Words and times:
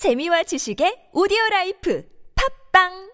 재미와 0.00 0.43
지식의 0.43 1.11
오디오 1.13 1.37
라이프 1.51 2.03
팝빵 2.33 3.11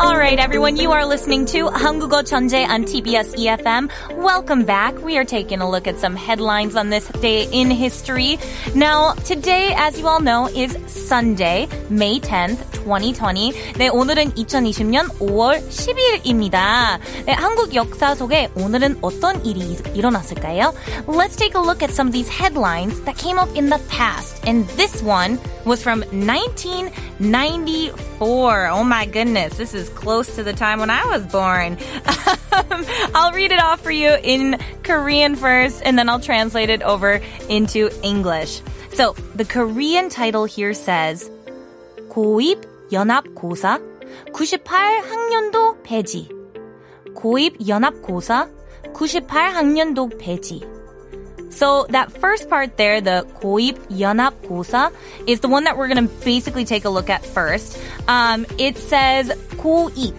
All 0.00 0.16
right, 0.16 0.38
everyone, 0.38 0.76
you 0.76 0.92
are 0.92 1.04
listening 1.04 1.44
to 1.46 1.66
한국어 1.70 2.22
천재 2.22 2.64
on 2.64 2.84
TBS 2.84 3.34
EFM. 3.34 3.90
Welcome 4.16 4.64
back. 4.64 4.94
We 5.02 5.18
are 5.18 5.24
taking 5.24 5.60
a 5.60 5.68
look 5.68 5.88
at 5.88 5.98
some 5.98 6.14
headlines 6.14 6.76
on 6.76 6.90
this 6.90 7.08
day 7.20 7.48
in 7.50 7.70
history. 7.70 8.38
Now, 8.74 9.14
today, 9.26 9.74
as 9.76 9.98
you 9.98 10.06
all 10.06 10.20
know, 10.20 10.46
is 10.46 10.76
Sunday, 10.86 11.66
May 11.90 12.20
10th, 12.20 12.76
2020. 12.87 13.53
네, 13.77 13.89
오늘은 13.89 14.35
2020년 14.35 15.09
5월 15.19 15.61
10일입니다. 15.69 16.99
네, 17.25 17.33
한국 17.33 17.75
역사 17.75 18.15
속에 18.15 18.49
오늘은 18.55 18.99
어떤 19.01 19.45
일이 19.45 19.77
일어났을까요? 19.93 20.73
Let's 21.07 21.35
take 21.37 21.55
a 21.55 21.61
look 21.61 21.83
at 21.83 21.93
some 21.93 22.07
of 22.07 22.13
these 22.13 22.29
headlines 22.29 23.01
that 23.05 23.17
came 23.17 23.37
up 23.37 23.53
in 23.55 23.69
the 23.69 23.79
past. 23.89 24.41
And 24.45 24.67
this 24.75 25.03
one 25.03 25.39
was 25.65 25.81
from 25.81 26.03
1994. 26.11 28.67
Oh 28.67 28.83
my 28.83 29.05
goodness, 29.05 29.55
this 29.57 29.73
is 29.73 29.89
close 29.89 30.35
to 30.35 30.43
the 30.43 30.53
time 30.53 30.79
when 30.79 30.89
I 30.89 31.05
was 31.05 31.25
born. 31.27 31.77
I'll 33.15 33.31
read 33.31 33.51
it 33.51 33.59
off 33.59 33.81
for 33.81 33.91
you 33.91 34.15
in 34.21 34.59
Korean 34.83 35.35
first, 35.35 35.81
and 35.83 35.97
then 35.97 36.09
I'll 36.09 36.19
translate 36.19 36.69
it 36.69 36.83
over 36.83 37.21
into 37.49 37.89
English. 38.03 38.61
So 38.93 39.15
the 39.35 39.45
Korean 39.45 40.09
title 40.09 40.45
here 40.45 40.73
says 40.73 41.31
고입 42.09 42.66
연합고사 42.91 43.79
98학년도 44.33 45.83
폐지. 45.83 46.29
고입 47.15 47.67
연합고사 47.67 48.49
98학년도 48.93 50.17
폐지. 50.19 50.61
So 51.49 51.85
that 51.89 52.11
first 52.11 52.49
part 52.49 52.77
there, 52.77 52.99
the 52.99 53.23
고입 53.41 53.77
연합고사, 53.99 54.91
is 55.27 55.41
the 55.41 55.49
one 55.49 55.65
that 55.65 55.77
we're 55.77 55.87
going 55.87 56.07
to 56.07 56.13
basically 56.25 56.65
take 56.65 56.85
a 56.85 56.89
look 56.89 57.09
at 57.09 57.23
first. 57.23 57.79
Um, 58.07 58.45
it 58.57 58.77
says 58.77 59.31
고입, 59.57 60.13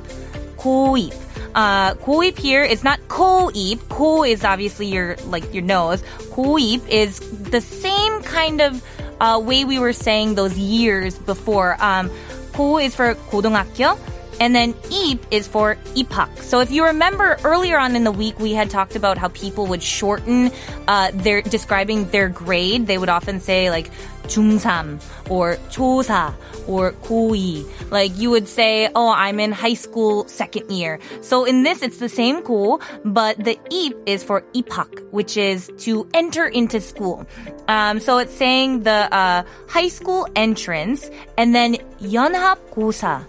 고입. 0.56 1.12
Uh, 1.54 1.94
고입 1.94 2.38
here 2.38 2.62
is 2.62 2.82
not 2.82 2.98
koip. 3.08 3.88
Ko 3.88 4.24
is 4.24 4.44
obviously 4.44 4.86
your 4.86 5.16
like 5.26 5.54
your 5.54 5.62
nose. 5.62 6.02
고입 6.30 6.88
is 6.88 7.20
the 7.50 7.60
same 7.60 8.22
kind 8.22 8.60
of 8.60 8.82
uh, 9.20 9.40
way 9.42 9.64
we 9.64 9.78
were 9.78 9.92
saying 9.92 10.34
those 10.34 10.58
years 10.58 11.16
before. 11.18 11.76
Um, 11.78 12.10
고 12.59 12.77
is 12.77 12.93
for 12.93 13.15
고등학교. 13.31 13.97
And 14.41 14.55
then 14.55 14.73
입 14.91 15.19
is 15.31 15.47
for 15.47 15.75
입학. 15.95 16.31
So 16.43 16.59
if 16.59 16.71
you 16.71 16.85
remember 16.85 17.37
earlier 17.43 17.77
on 17.77 17.95
in 17.95 18.03
the 18.05 18.11
week, 18.11 18.39
we 18.39 18.53
had 18.53 18.69
talked 18.69 18.95
about 18.95 19.17
how 19.17 19.27
people 19.29 19.67
would 19.67 19.83
shorten 19.83 20.51
uh, 20.87 21.11
their 21.13 21.41
describing 21.41 22.07
their 22.11 22.29
grade. 22.29 22.87
They 22.87 22.97
would 22.97 23.09
often 23.09 23.41
say 23.41 23.69
like 23.69 23.91
중3 24.28 25.00
or 25.30 25.56
조사 25.70 26.32
or 26.66 26.92
고2. 27.04 27.90
Like 27.90 28.16
you 28.18 28.30
would 28.30 28.48
say, 28.48 28.88
oh, 28.94 29.10
I'm 29.10 29.40
in 29.40 29.52
high 29.52 29.74
school 29.74 30.26
second 30.28 30.70
year. 30.70 30.98
So 31.20 31.44
in 31.44 31.62
this, 31.62 31.82
it's 31.82 31.98
the 31.98 32.08
same 32.08 32.42
고, 32.42 32.80
but 33.04 33.36
the 33.38 33.58
입 33.70 33.96
is 34.06 34.22
for 34.22 34.42
입학, 34.54 34.88
which 35.10 35.36
is 35.36 35.70
to 35.78 36.08
enter 36.14 36.46
into 36.46 36.80
school. 36.80 37.26
Um, 37.68 38.00
so 38.00 38.18
it's 38.18 38.34
saying 38.34 38.82
the 38.82 39.12
uh, 39.12 39.42
high 39.68 39.88
school 39.88 40.26
entrance 40.34 41.10
and 41.36 41.54
then 41.54 41.76
연합고사. 42.00 43.26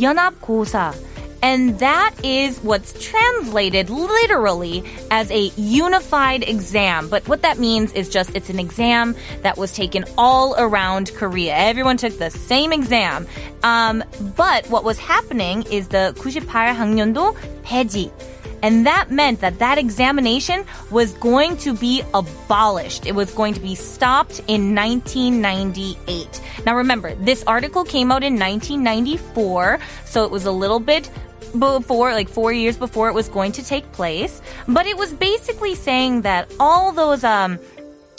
연합고사. 0.00 0.94
And 1.42 1.80
that 1.80 2.14
is 2.22 2.58
what's 2.60 2.94
translated 3.04 3.90
literally 3.90 4.84
as 5.10 5.28
a 5.32 5.50
unified 5.56 6.44
exam. 6.48 7.08
But 7.08 7.26
what 7.26 7.42
that 7.42 7.58
means 7.58 7.92
is 7.94 8.08
just 8.08 8.36
it's 8.36 8.48
an 8.48 8.60
exam 8.60 9.16
that 9.42 9.58
was 9.58 9.72
taken 9.72 10.04
all 10.16 10.54
around 10.56 11.12
Korea. 11.14 11.56
Everyone 11.56 11.96
took 11.96 12.16
the 12.16 12.30
same 12.30 12.72
exam. 12.72 13.26
Um, 13.64 14.04
but 14.36 14.68
what 14.70 14.84
was 14.84 15.00
happening 15.00 15.64
is 15.64 15.88
the 15.88 16.14
98학년도 16.16 17.36
폐지. 17.64 18.12
And 18.62 18.86
that 18.86 19.10
meant 19.10 19.40
that 19.40 19.58
that 19.58 19.76
examination 19.76 20.64
was 20.92 21.12
going 21.14 21.56
to 21.58 21.74
be 21.74 22.04
abolished. 22.14 23.06
It 23.06 23.14
was 23.16 23.32
going 23.32 23.54
to 23.54 23.60
be 23.60 23.74
stopped 23.74 24.38
in 24.46 24.76
1998. 24.76 26.40
Now 26.64 26.76
remember, 26.76 27.16
this 27.16 27.42
article 27.48 27.82
came 27.82 28.12
out 28.12 28.22
in 28.22 28.38
1994, 28.38 29.80
so 30.04 30.24
it 30.24 30.30
was 30.30 30.46
a 30.46 30.52
little 30.52 30.78
bit 30.78 31.10
before, 31.47 32.11
like 32.13 32.29
four 32.29 32.51
years 32.51 32.77
before 32.77 33.09
it 33.09 33.13
was 33.13 33.29
going 33.29 33.51
to 33.53 33.63
take 33.63 33.91
place. 33.91 34.41
But 34.67 34.85
it 34.85 34.97
was 34.97 35.13
basically 35.13 35.75
saying 35.75 36.21
that 36.21 36.51
all 36.59 36.91
those, 36.91 37.23
um, 37.23 37.59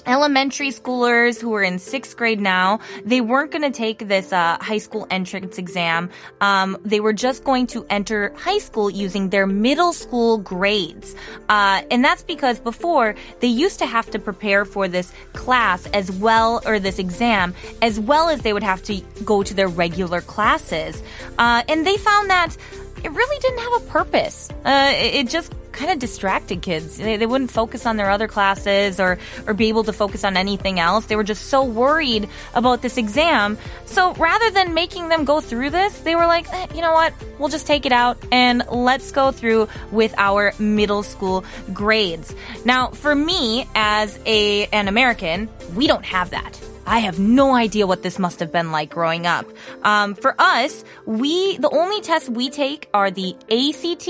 elementary 0.09 0.71
schoolers 0.71 1.41
who 1.41 1.55
are 1.55 1.62
in 1.62 1.78
sixth 1.78 2.17
grade 2.17 2.41
now, 2.41 2.81
they 3.05 3.21
weren't 3.21 3.50
going 3.50 3.62
to 3.62 3.71
take 3.71 4.09
this 4.09 4.33
uh, 4.33 4.56
high 4.61 4.78
school 4.78 5.06
entrance 5.11 5.59
exam. 5.59 6.11
Um, 6.41 6.78
they 6.84 6.99
were 6.99 7.12
just 7.12 7.44
going 7.44 7.67
to 7.69 7.87
enter 7.91 8.33
high 8.34 8.59
school 8.59 8.88
using 8.91 9.28
their 9.28 9.47
middle 9.47 9.93
school 9.93 10.38
grades. 10.38 11.15
Uh, 11.49 11.83
and 11.91 12.03
that's 12.03 12.22
because 12.22 12.59
before 12.59 13.15
they 13.41 13.49
used 13.49 13.78
to 13.81 13.87
have 13.87 14.11
to 14.11 14.19
prepare 14.19 14.65
for 14.65 14.88
this 14.88 15.12
class 15.34 15.87
as 15.88 16.11
well, 16.11 16.62
or 16.65 16.78
this 16.78 16.99
exam, 16.99 17.55
as 17.83 18.00
well 18.00 18.31
as 18.31 18.41
they 18.41 18.55
would 18.55 18.62
have 18.62 18.83
to 18.84 19.03
go 19.25 19.43
to 19.43 19.53
their 19.53 19.69
regular 19.69 20.22
classes. 20.22 21.03
Uh, 21.38 21.62
and 21.69 21.87
they 21.87 21.99
found 21.99 22.31
that 22.31 22.56
it 23.05 23.11
really 23.11 23.39
didn't 23.41 23.59
have 23.59 23.83
a 23.83 23.87
purpose. 23.91 24.49
Uh, 24.65 24.93
it, 24.95 25.29
just 25.29 25.53
kind 25.73 25.91
of 25.91 25.99
distracted 25.99 26.63
kids. 26.63 26.97
They, 26.97 27.17
they 27.17 27.27
wouldn't 27.27 27.51
focus 27.51 27.87
on 27.87 27.97
their 27.97 28.11
other 28.11 28.27
classes 28.27 28.99
or, 28.99 29.19
or 29.47 29.55
be 29.55 29.69
able 29.69 29.85
to 29.85 29.93
focus 29.93 30.25
on 30.25 30.37
anything 30.37 30.81
else. 30.81 31.07
They 31.07 31.15
were 31.15 31.25
just 31.25 31.47
so 31.47 31.63
worried 31.63 32.29
about 32.55 32.83
this 32.83 32.97
exam. 32.97 33.59
So 33.85 34.15
rather 34.15 34.51
than 34.51 34.75
making 34.75 35.09
them 35.09 35.25
go 35.25 35.41
through 35.41 35.71
this, 35.71 35.99
they 36.01 36.17
were 36.17 36.27
like, 36.27 36.53
eh, 36.53 36.67
you 36.75 36.81
know 36.81 36.93
what? 36.93 37.15
We'll 37.39 37.49
just 37.49 37.67
take 37.67 37.87
it 37.87 37.93
out 37.93 38.19
and 38.33 38.65
let's 38.71 39.13
go 39.13 39.31
through 39.31 39.69
with 39.93 40.15
our 40.19 40.53
middle 40.59 41.03
school 41.03 41.45
grades. 41.73 42.35
Now, 42.65 42.89
for 42.89 43.15
me 43.15 43.69
as 43.75 44.19
a, 44.27 44.67
an 44.67 44.89
American, 44.89 45.49
we 45.75 45.87
don't 45.87 46.05
have 46.05 46.31
that. 46.31 46.61
I 46.88 47.00
have 47.00 47.19
no 47.19 47.54
idea 47.54 47.87
what 47.87 48.03
this 48.03 48.19
must 48.19 48.41
have 48.41 48.50
been 48.50 48.72
like 48.72 48.88
growing 48.88 49.26
up. 49.26 49.44
Um, 49.82 50.15
for 50.15 50.34
us, 50.38 50.84
we 51.04 51.59
the 51.59 51.69
only 51.69 52.00
tests 52.00 52.31
we 52.31 52.49
take 52.49 52.88
are 52.94 53.10
the 53.10 53.37
ACT 53.50 54.09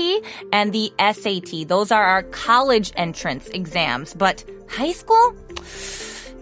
and 0.53 0.71
the 0.71 0.93
SAT. 0.97 1.67
Those 1.67 1.91
are 1.91 2.03
our 2.03 2.23
college 2.23 2.93
entrance 2.95 3.49
exams. 3.49 4.13
But 4.13 4.45
high 4.69 4.93
school. 4.93 5.35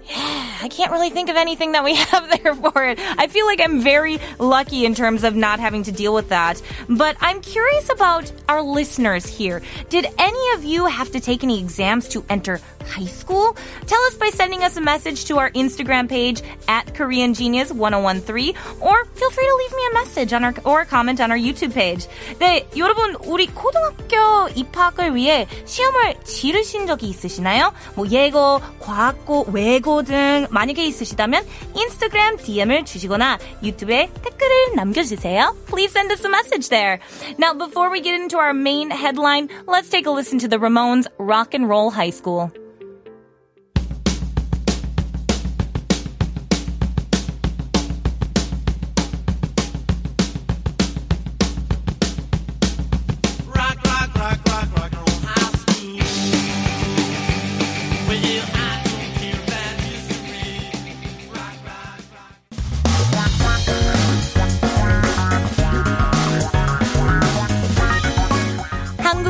I 0.16 0.70
can't 0.70 0.92
really 0.92 1.10
think 1.10 1.30
of 1.30 1.36
anything 1.36 1.74
that 1.74 1.84
we 1.84 1.96
have 2.12 2.30
there 2.30 2.56
for 2.56 2.86
it. 2.86 3.00
I 3.00 3.28
feel 3.28 3.46
like 3.46 3.60
I'm 3.60 3.82
very 3.82 4.20
lucky 4.40 4.86
in 4.86 4.96
terms 4.96 5.24
of 5.24 5.36
not 5.36 5.60
having 5.60 5.84
to 5.84 5.92
deal 5.92 6.14
with 6.14 6.30
that. 6.30 6.62
But 6.90 7.18
I'm 7.20 7.42
curious 7.42 7.90
about 7.90 8.32
our 8.48 8.62
listeners 8.62 9.26
here. 9.26 9.62
Did 9.90 10.08
any 10.18 10.54
of 10.56 10.64
you 10.64 10.86
have 10.86 11.12
to 11.12 11.20
take 11.20 11.44
any 11.44 11.60
exams 11.60 12.08
to 12.10 12.24
enter 12.30 12.60
high 12.86 13.06
school? 13.06 13.56
Tell 13.86 14.02
us 14.04 14.16
by 14.16 14.30
sending 14.30 14.64
us 14.64 14.78
a 14.78 14.82
message 14.82 15.26
to 15.26 15.38
our 15.38 15.52
Instagram 15.52 16.08
page 16.08 16.42
at 16.68 16.96
Korean 16.96 17.34
Genius 17.34 17.72
1013 17.72 18.56
or 18.80 19.06
feel 19.06 19.32
free 19.32 19.46
to 19.46 19.56
leave 19.56 19.72
message 20.18 20.34
on 20.34 20.44
our 20.44 20.54
or 20.66 20.86
comment 20.86 21.22
on 21.22 21.32
our 21.32 21.38
YouTube 21.38 21.74
page. 21.74 22.08
네, 22.40 22.68
여러분 22.76 23.16
우리 23.26 23.48
고등학교 23.48 24.50
입학을 24.56 25.16
위해 25.16 25.48
시험을 25.66 26.16
치르신 26.24 26.88
적이 26.88 27.10
있으시나요? 27.10 27.72
뭐 27.96 28.08
예고, 28.08 28.60
과학고, 28.80 29.48
외고 29.52 30.02
등 30.04 30.48
만약에 30.50 30.84
있으시다면 30.86 31.46
인스타그램 31.76 32.38
DM을 32.38 32.86
주시거나 32.86 33.38
유튜브에 33.64 34.10
댓글을 34.24 34.76
남겨주세요. 34.76 35.56
Please 35.68 35.92
send 35.92 36.12
us 36.12 36.26
a 36.26 36.30
message 36.30 36.70
there. 36.70 37.00
Now, 37.38 37.54
before 37.54 37.92
we 37.92 38.02
get 38.02 38.16
into 38.16 38.38
our 38.38 38.54
main 38.54 38.90
headline, 38.90 39.50
let's 39.68 39.90
take 39.90 40.08
a 40.08 40.12
listen 40.12 40.40
to 40.40 40.48
the 40.48 40.58
Ramones 40.58 41.08
Rock 41.20 41.54
and 41.54 41.70
Roll 41.70 41.92
High 41.92 42.12
School. 42.12 42.52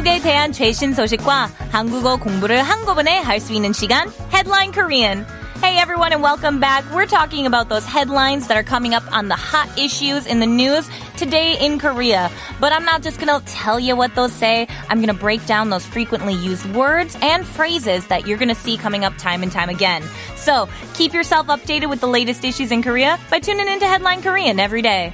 한국에 0.07 0.21
대한 0.21 0.53
최신 0.53 0.95
소식과 0.95 1.51
한국어 1.73 2.17
공부를 2.17 2.63
한꺼번에 2.63 3.19
할 3.19 3.41
수 3.41 3.53
있는 3.53 3.73
시간 3.73 4.09
Headline 4.33 4.71
Korean. 4.71 5.27
Hey 5.61 5.77
everyone 5.77 6.13
and 6.13 6.23
welcome 6.23 6.61
back. 6.61 6.85
We're 6.95 7.07
talking 7.07 7.47
about 7.47 7.69
those 7.69 7.85
headlines 7.85 8.47
that 8.47 8.57
are 8.57 8.63
coming 8.63 8.95
up 8.95 9.03
on 9.11 9.27
the 9.27 9.35
hot 9.35 9.67
issues 9.77 10.25
in 10.25 10.39
the 10.39 10.47
news 10.47 10.89
today 11.17 11.59
in 11.59 11.81
Korea. 11.81 12.31
But 12.61 12.73
I'm 12.73 12.85
not 12.85 13.03
just 13.03 13.19
gonna 13.19 13.43
tell 13.47 13.81
you 13.81 13.97
what 13.97 14.15
those 14.15 14.33
say. 14.33 14.69
I'm 14.89 15.01
gonna 15.01 15.19
break 15.19 15.45
down 15.47 15.71
those 15.71 15.85
frequently 15.85 16.35
used 16.35 16.65
words 16.77 17.19
and 17.21 17.45
phrases 17.45 18.07
that 18.07 18.29
you're 18.29 18.39
gonna 18.39 18.55
see 18.55 18.77
coming 18.77 19.05
up 19.05 19.19
time 19.19 19.43
and 19.43 19.51
time 19.51 19.69
again. 19.69 20.05
So 20.37 20.69
keep 20.95 21.13
yourself 21.13 21.49
updated 21.49 21.91
with 21.91 21.99
the 21.99 22.07
latest 22.07 22.45
issues 22.45 22.71
in 22.71 22.85
Korea 22.85 23.19
by 23.31 23.41
tuning 23.41 23.67
into 23.67 23.87
Headline 23.87 24.23
Korean 24.23 24.61
every 24.61 24.83
day. 24.83 25.13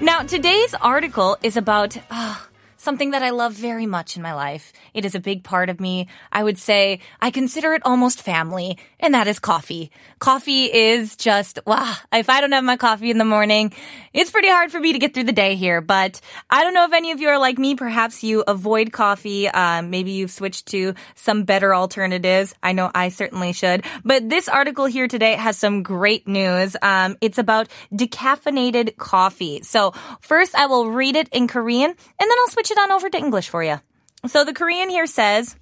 Now 0.00 0.22
today's 0.22 0.72
article 0.80 1.36
is 1.42 1.58
about 1.58 1.98
ah, 2.10 2.46
something 2.85 3.11
that 3.11 3.23
I 3.23 3.31
love 3.31 3.53
very 3.53 3.87
much 3.87 4.15
in 4.15 4.21
my 4.21 4.33
life. 4.33 4.71
It 4.93 5.03
is 5.05 5.15
a 5.15 5.19
big 5.19 5.43
part 5.43 5.69
of 5.69 5.81
me. 5.81 6.07
I 6.31 6.43
would 6.43 6.59
say 6.59 6.99
I 7.19 7.31
consider 7.31 7.73
it 7.73 7.81
almost 7.83 8.21
family, 8.21 8.77
and 8.99 9.13
that 9.15 9.27
is 9.27 9.39
coffee. 9.39 9.91
Coffee 10.19 10.65
is 10.65 11.15
just, 11.17 11.59
wow, 11.65 11.95
if 12.13 12.29
I 12.29 12.39
don't 12.39 12.51
have 12.51 12.63
my 12.63 12.77
coffee 12.77 13.09
in 13.09 13.17
the 13.17 13.25
morning, 13.25 13.73
it's 14.13 14.29
pretty 14.29 14.49
hard 14.49 14.71
for 14.71 14.79
me 14.79 14.93
to 14.93 14.99
get 14.99 15.13
through 15.13 15.23
the 15.23 15.33
day 15.33 15.55
here. 15.55 15.81
But 15.81 16.21
I 16.49 16.63
don't 16.63 16.75
know 16.75 16.85
if 16.85 16.93
any 16.93 17.11
of 17.11 17.19
you 17.19 17.29
are 17.29 17.39
like 17.39 17.57
me. 17.57 17.73
Perhaps 17.75 18.23
you 18.23 18.43
avoid 18.47 18.91
coffee. 18.91 19.49
Um, 19.49 19.89
maybe 19.89 20.11
you've 20.11 20.31
switched 20.31 20.67
to 20.67 20.93
some 21.15 21.43
better 21.43 21.73
alternatives. 21.73 22.53
I 22.61 22.73
know 22.73 22.91
I 22.93 23.09
certainly 23.09 23.51
should. 23.51 23.83
But 24.03 24.29
this 24.29 24.47
article 24.47 24.85
here 24.85 25.07
today 25.07 25.33
has 25.33 25.57
some 25.57 25.81
great 25.81 26.27
news. 26.27 26.77
Um, 26.83 27.17
it's 27.19 27.39
about 27.39 27.67
decaffeinated 27.91 28.97
coffee. 28.97 29.63
So 29.63 29.91
first 30.21 30.53
I 30.53 30.67
will 30.67 30.91
read 30.91 31.15
it 31.15 31.29
in 31.29 31.47
Korean, 31.47 31.89
and 31.89 32.29
then 32.29 32.37
I'll 32.39 32.51
switch 32.51 32.71
it 32.74 32.78
on 32.78 32.90
over 32.90 33.08
to 33.08 33.18
English 33.18 33.48
for 33.48 33.62
you. 33.62 33.80
So 34.26 34.44
the 34.44 34.52
Korean 34.52 34.90
here 34.90 35.06
says, 35.06 35.56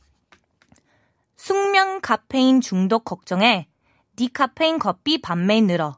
숙면 1.36 2.00
카페인 2.00 2.60
중독 2.60 3.04
걱정에 3.04 3.68
디카페인 4.16 4.78
커피 4.78 5.20
밤매 5.22 5.60
늘어. 5.60 5.96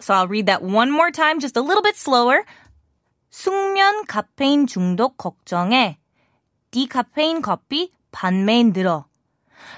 So 0.00 0.14
I'll 0.14 0.28
read 0.28 0.46
that 0.46 0.62
one 0.62 0.90
more 0.90 1.10
time, 1.10 1.40
just 1.40 1.56
a 1.56 1.60
little 1.60 1.82
bit 1.82 1.96
slower. 1.96 2.44
숙면 3.30 4.06
카페인 4.06 4.66
중독 4.66 5.16
걱정에 5.16 5.98
디카페인 6.70 7.42
커피 7.42 7.92
밤매 8.12 8.72
늘어. 8.72 9.06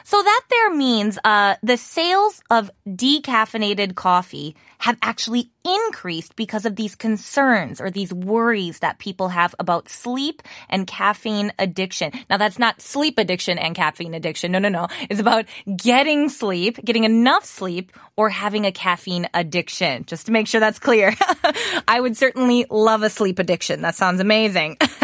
So 0.05 0.23
that 0.23 0.43
there 0.49 0.71
means 0.71 1.19
uh, 1.25 1.56
the 1.62 1.77
sales 1.77 2.43
of 2.50 2.71
decaffeinated 2.87 3.94
coffee 3.94 4.55
have 4.79 4.97
actually 5.03 5.50
increased 5.68 6.36
because 6.36 6.66
of 6.66 6.75
these 6.75 6.96
concerns 6.96 7.81
or 7.81 7.92
these 7.92 8.14
worries 8.14 8.80
that 8.80 9.00
people 9.00 9.30
have 9.30 9.54
about 9.60 9.90
sleep 9.90 10.42
and 10.69 10.88
caffeine 10.88 11.52
addiction. 11.60 12.12
Now 12.30 12.38
that's 12.38 12.58
not 12.58 12.81
sleep 12.81 13.18
addiction 13.18 13.58
and 13.58 13.75
caffeine 13.75 14.14
addiction. 14.14 14.52
No, 14.52 14.60
no, 14.60 14.69
no. 14.69 14.88
It's 15.10 15.19
about 15.19 15.46
getting 15.75 16.30
sleep, 16.30 16.84
getting 16.84 17.04
enough 17.04 17.46
sleep 17.46 17.92
or 18.16 18.30
having 18.30 18.66
a 18.66 18.72
caffeine 18.72 19.28
addiction. 19.34 20.06
Just 20.06 20.25
to 20.28 20.31
make 20.31 20.48
sure 20.48 20.60
that's 20.60 20.80
clear. 20.80 21.14
I 21.88 22.00
would 22.00 22.18
certainly 22.18 22.66
love 22.69 23.04
a 23.04 23.10
sleep 23.10 23.40
addiction. 23.40 23.81
That 23.81 23.96
sounds 23.96 24.19
amazing. 24.19 24.78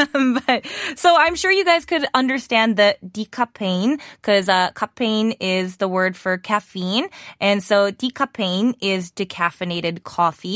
but 0.45 0.65
so 0.95 1.15
I'm 1.17 1.35
sure 1.35 1.51
you 1.51 1.65
guys 1.65 1.85
could 1.85 2.05
understand 2.13 2.77
the 2.77 2.97
decaffeine 3.05 3.99
because 4.21 4.49
uh, 4.49 4.71
caffeine 4.71 5.33
is 5.33 5.77
the 5.77 5.87
word 5.87 6.15
for 6.15 6.37
caffeine, 6.37 7.07
and 7.39 7.61
so 7.61 7.91
decaffeine 7.91 8.75
is 8.81 9.11
decaffeinated 9.11 10.03
coffee. 10.03 10.52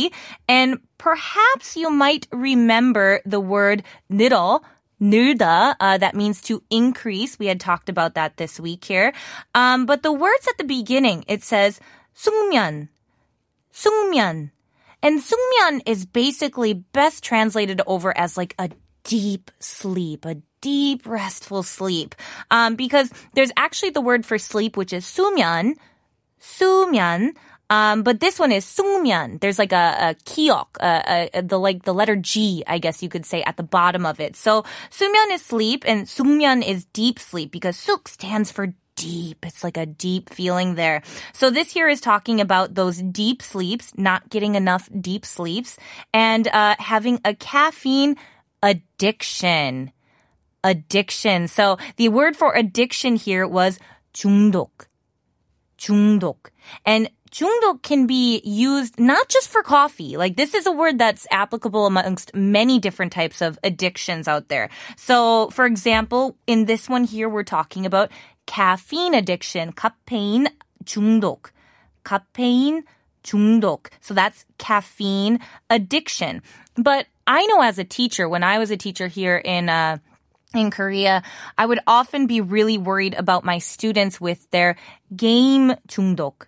And 0.49 0.81
perhaps 0.99 1.76
you 1.76 1.90
might 1.90 2.26
remember 2.32 3.20
the 3.25 3.40
word 3.40 3.82
늘어. 4.11 4.61
늘다, 5.02 5.75
uh, 5.81 5.99
that 5.99 6.14
means 6.14 6.40
to 6.43 6.62
increase. 6.70 7.37
We 7.38 7.46
had 7.46 7.58
talked 7.58 7.88
about 7.88 8.14
that 8.14 8.37
this 8.37 8.61
week 8.61 8.84
here. 8.84 9.12
Um, 9.52 9.84
but 9.84 10.02
the 10.02 10.12
words 10.12 10.46
at 10.46 10.58
the 10.58 10.64
beginning, 10.64 11.25
it 11.26 11.43
says 11.43 11.81
숙면, 12.14 12.88
숙면. 13.75 14.52
And 15.02 15.20
숙면 15.20 15.82
is 15.87 16.06
basically 16.06 16.75
best 16.75 17.25
translated 17.25 17.82
over 17.87 18.17
as 18.17 18.37
like 18.37 18.55
a 18.58 18.70
deep 19.02 19.50
sleep, 19.58 20.25
a 20.25 20.37
deep 20.61 21.05
restful 21.05 21.64
sleep. 21.64 22.14
Um, 22.52 22.76
because 22.76 23.11
there's 23.34 23.50
actually 23.56 23.90
the 23.90 24.00
word 24.00 24.25
for 24.25 24.38
sleep, 24.38 24.76
which 24.76 24.93
is 24.93 25.05
수면, 25.05 25.75
수면. 26.40 27.32
Um, 27.70 28.02
but 28.02 28.20
this 28.20 28.38
one 28.38 28.52
is 28.52 28.67
sungmyeon. 28.67 29.40
There's 29.40 29.58
like 29.58 29.73
a, 29.73 30.12
a 30.12 30.14
kiok, 30.26 30.76
uh, 30.79 31.29
uh, 31.32 31.40
the 31.40 31.58
like 31.58 31.84
the 31.84 31.94
letter 31.94 32.17
G, 32.17 32.62
I 32.67 32.76
guess 32.79 33.02
you 33.02 33.08
could 33.08 33.25
say 33.25 33.43
at 33.44 33.56
the 33.56 33.62
bottom 33.62 34.05
of 34.05 34.20
it. 34.20 34.37
So 34.37 34.64
sumyeon 34.90 35.32
is 35.32 35.43
sleep 35.43 35.84
and 35.87 36.05
sungmyeon 36.06 36.67
is 36.67 36.84
deep 36.93 37.19
sleep 37.19 37.50
because 37.50 37.79
suk 37.79 38.08
stands 38.08 38.52
for 38.52 38.75
deep. 38.96 39.46
It's 39.46 39.64
like 39.64 39.79
a 39.79 39.87
deep 39.87 40.29
feeling 40.29 40.75
there. 40.75 41.02
So 41.32 41.50
this 41.50 41.73
here 41.73 41.88
is 41.88 42.00
talking 42.00 42.40
about 42.43 42.75
those 42.75 43.00
deep 43.00 43.40
sleeps, 43.40 43.93
not 43.96 44.29
getting 44.29 44.55
enough 44.55 44.90
deep 45.00 45.25
sleeps, 45.25 45.79
and 46.12 46.49
uh, 46.49 46.76
having 46.79 47.20
a 47.25 47.34
caffeine 47.34 48.17
addiction. 48.62 49.93
Addiction. 50.62 51.49
So 51.49 51.79
the 51.96 52.11
word 52.11 52.37
for 52.37 52.55
addiction 52.55 53.17
here 53.17 53.49
was 53.49 53.79
중독. 54.12 54.87
중독. 55.79 56.52
And 56.84 57.08
중독 57.31 57.82
can 57.82 58.06
be 58.06 58.40
used 58.44 59.00
not 59.00 59.29
just 59.29 59.49
for 59.49 59.62
coffee. 59.62 60.17
Like 60.17 60.37
this 60.37 60.55
is 60.55 60.67
a 60.67 60.73
word 60.73 60.99
that's 60.99 61.26
applicable 61.31 61.87
amongst 61.87 62.34
many 62.34 62.79
different 62.79 63.12
types 63.12 63.40
of 63.40 63.58
addictions 63.64 64.29
out 64.29 64.49
there. 64.49 64.69
So, 64.96 65.49
for 65.50 65.64
example, 65.64 66.37
in 66.46 66.67
this 66.67 66.88
one 66.88 67.05
here, 67.05 67.29
we're 67.29 67.43
talking 67.43 67.87
about 67.87 68.11
caffeine 68.46 69.14
addiction, 69.14 69.73
caffeine 69.73 70.49
중독. 70.84 71.50
caffeine 72.05 72.84
중독. 73.25 73.88
So 74.00 74.14
that's 74.14 74.44
caffeine 74.58 75.40
addiction. 75.70 76.43
But 76.75 77.06
I 77.26 77.46
know 77.46 77.62
as 77.62 77.79
a 77.79 77.84
teacher, 77.84 78.29
when 78.29 78.43
I 78.43 78.58
was 78.58 78.70
a 78.70 78.76
teacher 78.76 79.06
here 79.06 79.37
in, 79.37 79.69
uh, 79.69 79.99
in 80.55 80.70
Korea, 80.70 81.23
I 81.56 81.67
would 81.67 81.81
often 81.87 82.26
be 82.26 82.40
really 82.40 82.79
worried 82.79 83.14
about 83.14 83.44
my 83.44 83.58
students 83.58 84.20
with 84.20 84.50
their 84.50 84.76
game 85.14 85.75
중독. 85.88 86.45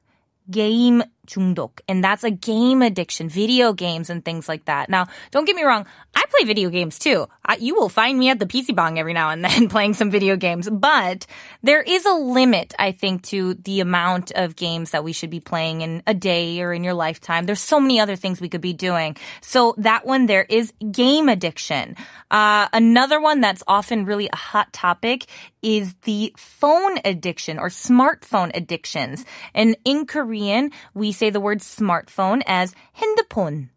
Game 0.49 1.03
중독. 1.29 1.79
And 1.87 2.03
that's 2.03 2.23
a 2.23 2.31
game 2.31 2.81
addiction, 2.81 3.29
video 3.29 3.71
games 3.71 4.09
and 4.09 4.25
things 4.25 4.49
like 4.49 4.65
that. 4.65 4.89
Now, 4.89 5.07
don't 5.31 5.45
get 5.45 5.55
me 5.55 5.63
wrong. 5.63 5.85
I 6.15 6.25
play 6.29 6.45
video 6.45 6.69
games 6.69 6.99
too. 6.99 7.27
I, 7.45 7.55
you 7.57 7.75
will 7.75 7.89
find 7.89 8.17
me 8.17 8.29
at 8.29 8.39
the 8.39 8.45
PC 8.45 8.75
bang 8.75 8.99
every 8.99 9.13
now 9.13 9.29
and 9.29 9.45
then 9.45 9.69
playing 9.69 9.93
some 9.93 10.11
video 10.11 10.35
games, 10.35 10.69
but 10.69 11.25
there 11.63 11.81
is 11.81 12.05
a 12.05 12.13
limit, 12.13 12.73
I 12.79 12.91
think, 12.91 13.23
to 13.29 13.53
the 13.53 13.79
amount 13.79 14.31
of 14.31 14.55
games 14.55 14.91
that 14.91 15.03
we 15.03 15.13
should 15.13 15.29
be 15.29 15.39
playing 15.39 15.81
in 15.81 16.03
a 16.07 16.13
day 16.13 16.61
or 16.61 16.73
in 16.73 16.83
your 16.83 16.95
lifetime. 16.95 17.45
There's 17.45 17.61
so 17.61 17.79
many 17.79 17.99
other 17.99 18.15
things 18.15 18.41
we 18.41 18.49
could 18.49 18.61
be 18.61 18.73
doing. 18.73 19.15
So 19.41 19.75
that 19.77 20.05
one 20.05 20.25
there 20.25 20.45
is 20.49 20.73
game 20.91 21.29
addiction. 21.29 21.95
Uh, 22.31 22.67
another 22.73 23.21
one 23.21 23.41
that's 23.41 23.63
often 23.67 24.05
really 24.05 24.29
a 24.31 24.35
hot 24.35 24.73
topic 24.73 25.25
is 25.62 25.94
the 26.02 26.34
phone 26.36 26.98
addiction 27.04 27.58
or 27.58 27.68
smartphone 27.68 28.50
addictions. 28.54 29.24
And 29.54 29.76
in 29.84 30.06
Korean, 30.06 30.70
we 30.94 31.12
say 31.12 31.30
the 31.30 31.40
word 31.40 31.60
smartphone 31.60 32.42
as 32.46 32.74
핸드폰. 32.96 33.70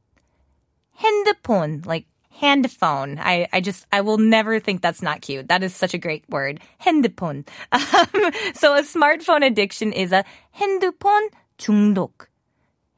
핸드폰, 1.00 1.86
like 1.86 2.06
hand 2.32 2.72
phone. 2.72 3.20
I, 3.20 3.48
I 3.52 3.62
just, 3.62 3.86
I 3.92 4.02
will 4.02 4.18
never 4.18 4.60
think 4.60 4.82
that's 4.82 5.02
not 5.02 5.22
cute. 5.22 5.48
That 5.48 5.64
is 5.64 5.76
such 5.76 5.94
a 5.94 5.98
great 5.98 6.24
word. 6.30 6.60
핸드폰. 6.82 7.46
Um, 7.72 8.32
so 8.54 8.76
a 8.76 8.82
smartphone 8.82 9.46
addiction 9.46 9.92
is 9.92 10.12
a 10.12 10.24
핸드폰 10.60 11.30
중독. 11.58 12.28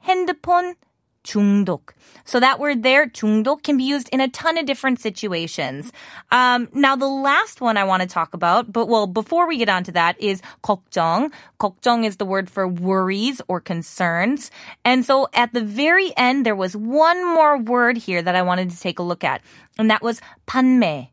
핸드폰 0.05 0.75
중독. 1.23 1.93
So 2.25 2.39
that 2.39 2.59
word 2.59 2.83
there, 2.83 3.07
중독, 3.07 3.63
can 3.63 3.77
be 3.77 3.83
used 3.83 4.09
in 4.09 4.21
a 4.21 4.27
ton 4.27 4.57
of 4.57 4.65
different 4.65 4.99
situations. 4.99 5.91
Um, 6.31 6.69
now 6.73 6.95
the 6.95 7.07
last 7.07 7.61
one 7.61 7.77
I 7.77 7.83
want 7.83 8.01
to 8.01 8.07
talk 8.07 8.33
about, 8.33 8.71
but 8.71 8.87
well, 8.87 9.07
before 9.07 9.47
we 9.47 9.57
get 9.57 9.69
on 9.69 9.83
to 9.85 9.91
that 9.93 10.19
is 10.19 10.41
걱정. 10.63 11.31
걱정 11.59 12.05
is 12.05 12.17
the 12.17 12.25
word 12.25 12.49
for 12.49 12.67
worries 12.67 13.41
or 13.47 13.59
concerns. 13.59 14.51
And 14.85 15.05
so 15.05 15.27
at 15.33 15.53
the 15.53 15.63
very 15.63 16.15
end, 16.17 16.45
there 16.45 16.55
was 16.55 16.75
one 16.75 17.25
more 17.25 17.57
word 17.57 17.97
here 17.97 18.21
that 18.21 18.35
I 18.35 18.41
wanted 18.41 18.71
to 18.71 18.79
take 18.79 18.99
a 18.99 19.03
look 19.03 19.23
at. 19.23 19.41
And 19.77 19.89
that 19.89 20.01
was 20.01 20.21
판매. 20.47 21.09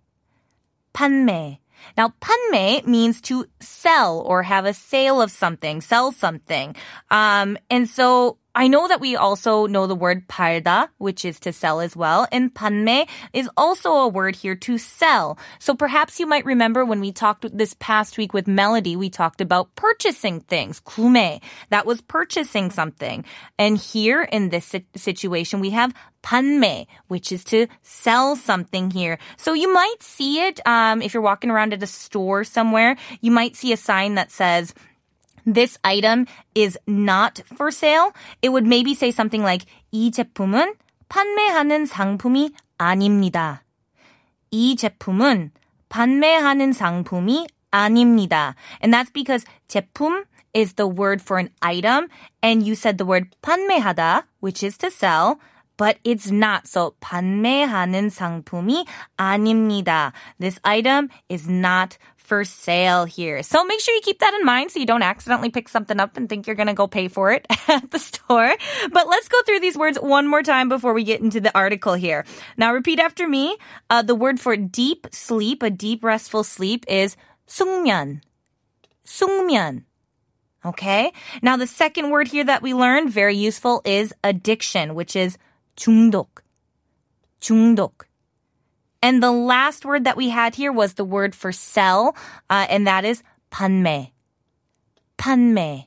판매. 0.94 1.58
Now, 1.96 2.14
판매 2.20 2.84
means 2.86 3.20
to 3.22 3.46
sell 3.60 4.20
or 4.20 4.42
have 4.42 4.64
a 4.64 4.74
sale 4.74 5.20
of 5.20 5.30
something, 5.30 5.80
sell 5.80 6.10
something. 6.10 6.74
Um, 7.10 7.58
and 7.70 7.88
so 7.88 8.38
I 8.56 8.68
know 8.68 8.88
that 8.88 9.02
we 9.04 9.16
also 9.16 9.66
know 9.66 9.86
the 9.86 9.94
word 9.94 10.26
팔다, 10.28 10.88
which 10.96 11.26
is 11.26 11.38
to 11.40 11.52
sell 11.52 11.80
as 11.80 11.94
well. 11.94 12.26
And 12.32 12.54
판매 12.54 13.06
is 13.34 13.50
also 13.54 13.92
a 13.92 14.08
word 14.08 14.34
here 14.34 14.56
to 14.64 14.78
sell. 14.78 15.38
So 15.58 15.74
perhaps 15.74 16.18
you 16.18 16.26
might 16.26 16.46
remember 16.46 16.82
when 16.82 17.00
we 17.00 17.12
talked 17.12 17.44
this 17.52 17.76
past 17.78 18.16
week 18.16 18.32
with 18.32 18.48
Melody, 18.48 18.96
we 18.96 19.10
talked 19.10 19.42
about 19.42 19.74
purchasing 19.76 20.40
things. 20.40 20.80
구매. 20.80 21.42
That 21.68 21.84
was 21.84 22.00
purchasing 22.00 22.70
something. 22.70 23.26
And 23.58 23.76
here 23.76 24.22
in 24.22 24.48
this 24.48 24.64
si- 24.64 24.86
situation, 24.96 25.60
we 25.60 25.76
have 25.76 25.92
판매, 26.22 26.86
which 27.08 27.30
is 27.32 27.44
to 27.52 27.66
sell 27.82 28.36
something 28.36 28.90
here. 28.90 29.18
So 29.36 29.52
you 29.52 29.70
might 29.70 30.00
see 30.00 30.40
it, 30.40 30.66
um, 30.66 31.02
if 31.02 31.12
you're 31.12 31.22
walking 31.22 31.50
around 31.50 31.74
at 31.74 31.82
a 31.82 31.86
store 31.86 32.42
somewhere, 32.42 32.96
you 33.20 33.30
might 33.30 33.54
see 33.54 33.74
a 33.74 33.76
sign 33.76 34.14
that 34.14 34.32
says, 34.32 34.72
this 35.46 35.78
item 35.84 36.26
is 36.54 36.76
not 36.86 37.40
for 37.56 37.70
sale, 37.70 38.12
it 38.42 38.50
would 38.50 38.66
maybe 38.66 38.94
say 38.94 39.10
something 39.10 39.42
like 39.42 39.64
이 39.92 40.10
제품은 40.10 40.74
판매하는 41.08 41.86
상품이 41.86 42.52
아닙니다. 42.78 43.62
이 44.50 44.76
제품은 44.76 45.52
판매하는 45.88 46.72
상품이 46.72 47.46
아닙니다. 47.70 48.54
And 48.82 48.92
that's 48.92 49.10
because 49.12 49.44
제품 49.68 50.24
is 50.52 50.74
the 50.74 50.88
word 50.88 51.22
for 51.22 51.38
an 51.38 51.50
item 51.62 52.08
and 52.42 52.66
you 52.66 52.74
said 52.74 52.98
the 52.98 53.06
word 53.06 53.28
판매하다, 53.42 54.24
which 54.40 54.64
is 54.64 54.76
to 54.78 54.90
sell, 54.90 55.38
but 55.80 55.98
it's 56.04 56.30
not. 56.30 56.66
So 56.66 56.94
판매하는 57.00 58.10
상품이 58.10 58.86
아닙니다. 59.18 60.12
This 60.38 60.58
item 60.64 61.08
is 61.28 61.48
not 61.48 61.98
for 62.16 62.44
sale 62.44 63.04
here. 63.04 63.42
So 63.42 63.64
make 63.64 63.80
sure 63.80 63.94
you 63.94 64.00
keep 64.02 64.18
that 64.18 64.34
in 64.34 64.44
mind 64.44 64.72
so 64.72 64.80
you 64.80 64.86
don't 64.86 65.02
accidentally 65.02 65.50
pick 65.50 65.68
something 65.68 66.00
up 66.00 66.16
and 66.16 66.28
think 66.28 66.46
you're 66.46 66.56
going 66.56 66.66
to 66.66 66.74
go 66.74 66.88
pay 66.88 67.06
for 67.06 67.30
it 67.30 67.46
at 67.68 67.90
the 67.90 68.00
store. 68.00 68.52
But 68.90 69.08
let's 69.08 69.28
go 69.28 69.40
through 69.46 69.60
these 69.60 69.78
words 69.78 69.96
one 70.00 70.26
more 70.26 70.42
time 70.42 70.68
before 70.68 70.92
we 70.92 71.04
get 71.04 71.20
into 71.20 71.40
the 71.40 71.56
article 71.56 71.94
here. 71.94 72.24
Now 72.56 72.74
repeat 72.74 72.98
after 72.98 73.28
me. 73.28 73.56
Uh, 73.88 74.02
the 74.02 74.16
word 74.16 74.40
for 74.40 74.56
deep 74.56 75.06
sleep, 75.12 75.62
a 75.62 75.70
deep 75.70 76.02
restful 76.02 76.42
sleep 76.42 76.84
is 76.88 77.16
숙면. 77.46 78.20
숙면. 79.06 79.84
Okay. 80.64 81.12
Now 81.42 81.56
the 81.56 81.68
second 81.68 82.10
word 82.10 82.26
here 82.26 82.42
that 82.42 82.60
we 82.60 82.74
learned, 82.74 83.10
very 83.10 83.36
useful, 83.36 83.82
is 83.84 84.12
addiction, 84.24 84.96
which 84.96 85.14
is 85.14 85.38
중독. 85.80 86.42
중독. 87.40 88.06
And 89.02 89.22
the 89.22 89.30
last 89.30 89.84
word 89.84 90.04
that 90.04 90.16
we 90.16 90.30
had 90.30 90.54
here 90.54 90.72
was 90.72 90.94
the 90.94 91.04
word 91.04 91.34
for 91.34 91.52
sell, 91.52 92.16
uh, 92.50 92.66
and 92.68 92.86
that 92.86 93.04
is 93.04 93.22
판매. 93.50 94.10
판매. 95.18 95.86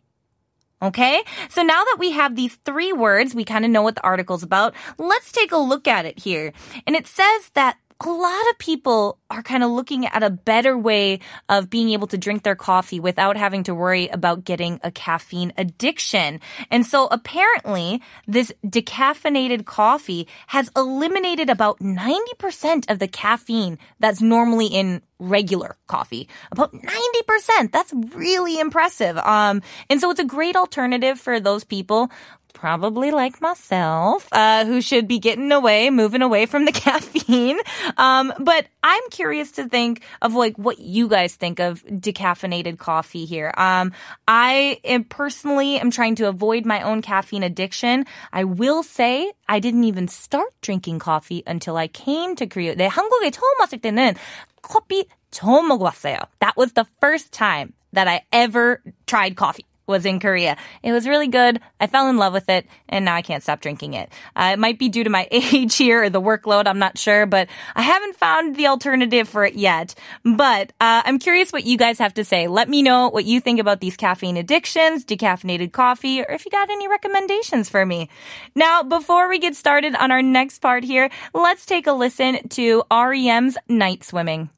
Okay? 0.82 1.22
So 1.50 1.62
now 1.62 1.84
that 1.84 1.98
we 2.00 2.12
have 2.12 2.36
these 2.36 2.56
three 2.64 2.94
words, 2.94 3.36
we 3.36 3.44
kind 3.44 3.66
of 3.66 3.72
know 3.72 3.82
what 3.82 3.96
the 3.96 4.04
article's 4.04 4.44
about. 4.44 4.74
Let's 4.98 5.32
take 5.32 5.52
a 5.52 5.58
look 5.58 5.88
at 5.88 6.06
it 6.06 6.20
here. 6.20 6.54
And 6.88 6.96
it 6.96 7.08
says 7.08 7.52
that 7.54 7.78
a 8.01 8.11
lot 8.11 8.51
of 8.51 8.59
people 8.59 9.19
are 9.31 9.43
kind 9.43 9.63
of 9.63 9.71
looking 9.71 10.07
at 10.07 10.23
a 10.23 10.31
better 10.31 10.77
way 10.77 11.21
of 11.49 11.71
being 11.71 11.91
able 11.91 12.07
to 12.09 12.19
drink 12.19 12.43
their 12.43 12.57
coffee 12.57 13.01
without 13.01 13.37
having 13.37 13.63
to 13.65 13.75
worry 13.75 14.09
about 14.09 14.45
getting 14.45 14.81
a 14.83 14.91
caffeine 14.91 15.53
addiction. 15.57 16.41
And 16.71 16.85
so 16.85 17.07
apparently 17.11 18.03
this 18.27 18.53
decaffeinated 18.67 19.65
coffee 19.65 20.29
has 20.49 20.71
eliminated 20.77 21.49
about 21.51 21.79
90% 21.79 22.91
of 22.91 22.99
the 22.99 23.09
caffeine 23.09 23.79
that's 24.01 24.21
normally 24.21 24.67
in 24.67 25.01
regular 25.19 25.77
coffee. 25.87 26.29
About 26.51 26.73
90%. 26.73 27.73
That's 27.73 27.93
really 28.15 28.59
impressive. 28.59 29.17
Um, 29.19 29.63
and 29.89 30.01
so 30.01 30.11
it's 30.11 30.21
a 30.21 30.25
great 30.25 30.57
alternative 30.57 31.19
for 31.19 31.41
those 31.41 31.65
people 31.65 32.11
probably 32.60 33.12
like 33.12 33.42
myself, 33.42 34.28
uh, 34.34 34.66
who 34.66 34.82
should 34.82 35.08
be 35.08 35.18
getting 35.18 35.52
away, 35.52 35.90
moving 35.90 36.22
away 36.22 36.46
from 36.46 36.66
the 36.66 36.72
caffeine. 36.72 37.58
Um, 37.98 38.34
but 38.40 38.68
I'm 38.84 39.04
curious 39.12 39.52
to 39.54 39.70
think 39.70 40.04
of 40.22 40.36
like 40.36 40.58
what 40.58 40.80
you 40.80 41.08
guys 41.08 41.36
think 41.36 41.60
of 41.60 41.86
decaffeinated 41.86 42.78
coffee 42.78 43.24
here. 43.24 43.54
Um, 43.56 43.94
I 44.28 44.80
am 44.84 45.06
personally 45.06 45.80
am 45.80 45.90
trying 45.90 46.16
to 46.16 46.28
avoid 46.28 46.66
my 46.66 46.82
own 46.82 47.02
caffeine 47.02 47.44
addiction. 47.44 48.06
I 48.34 48.44
will 48.44 48.84
say 48.84 49.32
I 49.48 49.60
didn't 49.60 49.86
even 49.86 50.08
start 50.08 50.52
drinking 50.62 51.00
coffee 51.00 51.44
until 51.48 51.78
I 51.78 51.88
came 51.88 52.36
to 52.36 52.48
Korea. 52.48 52.76
네, 52.76 52.90
한국에 52.90 53.32
처음 53.32 53.60
왔을 53.60 53.80
때는 53.80 54.16
커피 54.62 55.06
처음 55.32 55.70
먹어봤어요. 55.70 56.20
That 56.40 56.58
was 56.58 56.74
the 56.74 56.86
first 57.00 57.32
time 57.32 57.74
that 57.94 58.08
I 58.08 58.22
ever 58.32 58.82
tried 59.08 59.36
coffee 59.36 59.66
was 59.87 60.05
in 60.05 60.21
Korea. 60.21 60.57
It 60.83 60.93
was 60.93 61.07
really 61.07 61.29
good. 61.29 61.61
I 61.81 61.87
fell 61.87 62.09
in 62.09 62.17
love 62.17 62.33
with 62.33 62.49
it, 62.49 62.67
and 62.89 63.05
now 63.05 63.15
I 63.15 63.23
can't 63.23 63.43
stop 63.43 63.61
drinking 63.61 63.95
it. 63.95 64.11
Uh, 64.35 64.51
it 64.55 64.59
might 64.59 64.79
be 64.79 64.89
due 64.89 65.05
to 65.05 65.11
my 65.11 65.29
age 65.33 65.77
here 65.77 66.05
or 66.05 66.11
the 66.11 66.21
workload. 66.21 66.67
I'm 66.67 66.79
not 66.79 66.99
sure, 66.99 67.27
but 67.27 67.49
I 67.75 67.83
haven't 67.83 68.17
found 68.17 68.57
the 68.57 68.69
alternative 68.69 69.29
for 69.29 69.45
it 69.45 69.55
yet. 69.55 69.95
But 70.25 70.73
uh, 70.81 71.03
I'm 71.05 71.19
curious 71.19 71.53
what 71.53 71.65
you 71.65 71.77
guys 71.77 71.99
have 71.99 72.15
to 72.15 72.25
say. 72.25 72.49
Let 72.49 72.69
me 72.69 72.83
know 72.83 73.09
what 73.09 73.25
you 73.25 73.41
think 73.41 73.61
about 73.61 73.81
these 73.81 73.97
caffeine 73.97 74.37
addictions, 74.37 75.05
decaffeinated 75.05 75.73
coffee, 75.73 76.21
or 76.21 76.31
if 76.31 76.45
you 76.45 76.51
got 76.51 76.71
any 76.71 76.89
recommendations 76.89 77.69
for 77.69 77.85
me. 77.85 78.09
Now, 78.55 78.83
before 78.83 79.29
we 79.29 79.39
get 79.39 79.57
started 79.57 79.95
on 79.95 80.11
our 80.11 80.23
next 80.23 80.61
part 80.61 80.85
here, 80.85 81.11
let's 81.33 81.67
take 81.67 81.87
a 81.87 81.93
listen 81.93 82.49
to 82.51 82.83
REM's 82.91 83.57
Night 83.69 84.05
Swimming. 84.05 84.51